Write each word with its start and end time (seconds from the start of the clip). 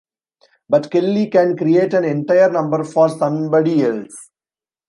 But 0.67 0.89
Kelly 0.89 1.29
can 1.29 1.55
create 1.55 1.93
an 1.93 2.05
entire 2.05 2.49
number 2.49 2.83
for 2.83 3.07
somebody 3.07 3.83
else... 3.83 4.31